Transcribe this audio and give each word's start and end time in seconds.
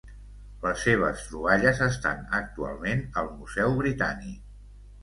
Les 0.63 0.85
seves 0.87 1.27
troballes 1.27 1.83
estan 1.89 2.27
actualment 2.41 3.07
al 3.25 3.33
Museu 3.39 3.79
Britànic. 3.85 4.43